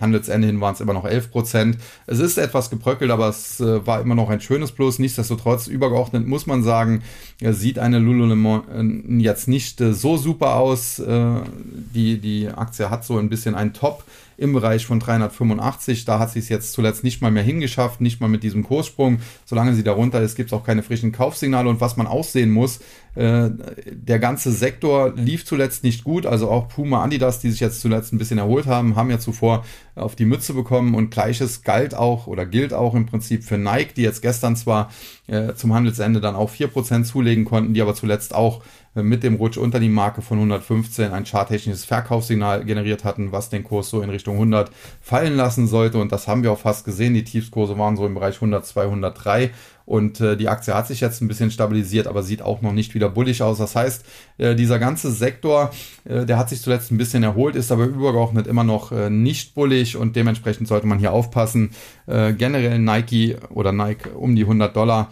[0.00, 1.74] Handelsende hin waren es immer noch 11%.
[2.06, 4.98] Es ist etwas gebröckelt, aber es war immer noch ein schönes Plus.
[4.98, 7.02] Nichtsdestotrotz, übergeordnet muss man sagen,
[7.40, 11.02] sieht eine Lululemon jetzt nicht so super aus.
[11.04, 14.04] Die, die Aktie hat so ein bisschen einen Top
[14.36, 16.04] im Bereich von 385.
[16.04, 19.20] Da hat sie es jetzt zuletzt nicht mal mehr hingeschafft, nicht mal mit diesem Kurssprung.
[19.44, 21.68] Solange sie darunter ist, gibt es auch keine frischen Kaufsignale.
[21.68, 22.80] Und was man aussehen muss,
[23.14, 23.50] äh,
[23.90, 26.26] der ganze Sektor lief zuletzt nicht gut.
[26.26, 29.64] Also auch Puma, Adidas, die sich jetzt zuletzt ein bisschen erholt haben, haben ja zuvor
[29.94, 30.94] auf die Mütze bekommen.
[30.94, 34.90] Und gleiches galt auch oder gilt auch im Prinzip für Nike, die jetzt gestern zwar
[35.26, 38.62] äh, zum Handelsende dann auch 4% zulegen konnten, die aber zuletzt auch
[38.94, 43.64] mit dem Rutsch unter die Marke von 115 ein charttechnisches Verkaufssignal generiert hatten, was den
[43.64, 44.70] Kurs so in Richtung 100
[45.00, 45.98] fallen lassen sollte.
[45.98, 47.14] Und das haben wir auch fast gesehen.
[47.14, 49.50] Die Tiefskurse waren so im Bereich 100, 203.
[49.86, 52.94] Und äh, die Aktie hat sich jetzt ein bisschen stabilisiert, aber sieht auch noch nicht
[52.94, 53.58] wieder bullig aus.
[53.58, 54.04] Das heißt,
[54.38, 55.72] äh, dieser ganze Sektor,
[56.04, 59.96] äh, der hat sich zuletzt ein bisschen erholt, ist aber übergeordnet immer noch nicht bullig
[59.96, 61.70] und dementsprechend sollte man hier aufpassen.
[62.06, 65.10] Generell Nike oder Nike um die 100 Dollar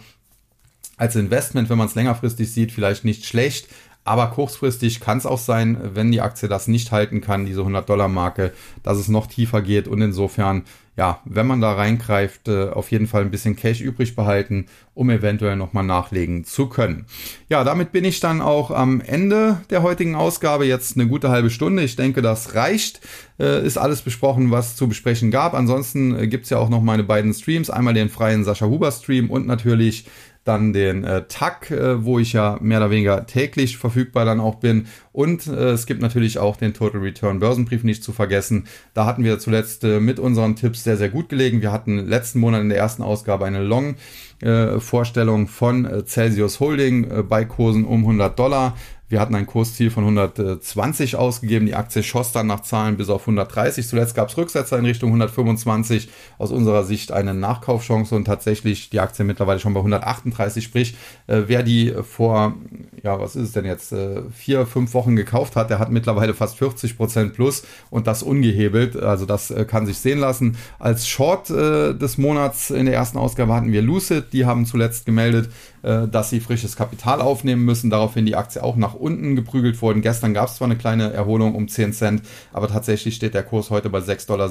[0.97, 3.67] als Investment, wenn man es längerfristig sieht, vielleicht nicht schlecht.
[4.05, 8.51] Aber kurzfristig kann es auch sein, wenn die Aktie das nicht halten kann, diese 100-Dollar-Marke,
[8.83, 9.87] dass es noch tiefer geht.
[9.87, 10.63] Und insofern,
[10.97, 15.09] ja, wenn man da reingreift, äh, auf jeden Fall ein bisschen Cash übrig behalten, um
[15.09, 17.05] eventuell nochmal nachlegen zu können.
[17.47, 20.65] Ja, damit bin ich dann auch am Ende der heutigen Ausgabe.
[20.65, 21.81] Jetzt eine gute halbe Stunde.
[21.81, 22.99] Ich denke, das reicht.
[23.39, 25.53] Äh, ist alles besprochen, was zu besprechen gab.
[25.53, 27.69] Ansonsten äh, gibt's ja auch noch meine beiden Streams.
[27.69, 30.07] Einmal den freien Sascha Huber Stream und natürlich
[30.43, 34.55] dann den äh, TAC, äh, wo ich ja mehr oder weniger täglich verfügbar dann auch
[34.55, 34.87] bin.
[35.11, 38.65] Und äh, es gibt natürlich auch den Total Return Börsenbrief nicht zu vergessen.
[38.93, 41.61] Da hatten wir zuletzt äh, mit unseren Tipps sehr, sehr gut gelegen.
[41.61, 43.95] Wir hatten letzten Monat in der ersten Ausgabe eine Long
[44.41, 48.75] äh, Vorstellung von äh, Celsius Holding äh, bei Kursen um 100 Dollar.
[49.13, 51.67] Wir hatten ein Kursziel von 120 ausgegeben.
[51.67, 53.87] Die Aktie schoss dann nach Zahlen bis auf 130.
[53.87, 56.09] Zuletzt gab es Rücksetzer in Richtung 125.
[56.39, 60.63] Aus unserer Sicht eine Nachkaufchance und tatsächlich die Aktie mittlerweile schon bei 138.
[60.63, 60.95] Sprich,
[61.27, 62.55] äh, wer die vor,
[63.03, 66.33] ja, was ist es denn jetzt, äh, vier, fünf Wochen gekauft hat, der hat mittlerweile
[66.33, 68.95] fast 40 Prozent plus und das ungehebelt.
[68.95, 70.57] Also das äh, kann sich sehen lassen.
[70.79, 74.33] Als Short äh, des Monats in der ersten Ausgabe hatten wir Lucid.
[74.33, 75.51] Die haben zuletzt gemeldet,
[75.83, 77.89] dass sie frisches Kapital aufnehmen müssen.
[77.89, 80.01] Daraufhin die Aktie auch nach unten geprügelt worden.
[80.01, 82.21] Gestern gab es zwar eine kleine Erholung um 10 Cent,
[82.53, 84.49] aber tatsächlich steht der Kurs heute bei 6,60 Dollar.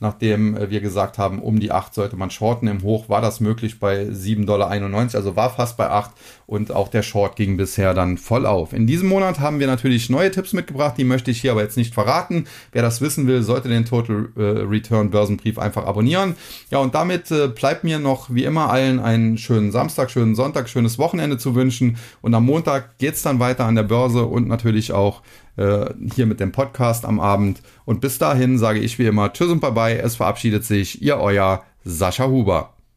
[0.00, 2.66] Nachdem äh, wir gesagt haben, um die 8 sollte man shorten.
[2.66, 4.70] Im Hoch war das möglich bei 7,91 Dollar,
[5.14, 6.10] also war fast bei 8
[6.46, 8.72] und auch der Short ging bisher dann voll auf.
[8.72, 11.76] In diesem Monat haben wir natürlich neue Tipps mitgebracht, die möchte ich hier aber jetzt
[11.76, 12.46] nicht verraten.
[12.72, 16.34] Wer das wissen will, sollte den Total äh, Return Börsenbrief einfach abonnieren.
[16.70, 20.68] Ja, und damit äh, bleibt mir noch wie immer allen einen schönen Samstag, schönen Sonntag,
[20.68, 21.98] schönes Wochenende zu wünschen.
[22.22, 25.22] Und am Montag geht es dann weiter an der Börse und natürlich auch
[25.60, 27.62] äh, hier mit dem Podcast am Abend.
[27.84, 30.00] Und bis dahin sage ich wie immer Tschüss und Bye-bye.
[30.00, 32.74] Es verabschiedet sich Ihr euer Sascha Huber.